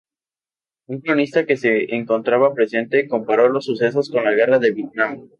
[0.87, 5.29] Un cronista que se encontraba presente comparó los sucesos con la Guerra de Vietnam.